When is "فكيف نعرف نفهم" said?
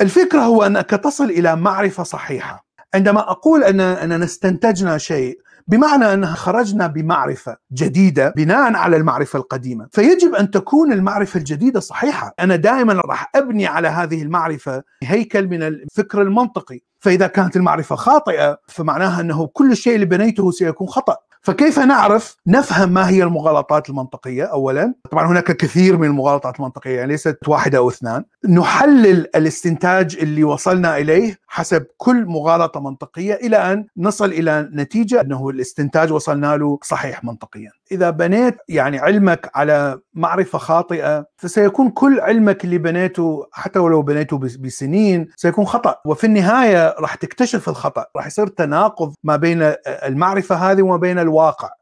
21.48-22.92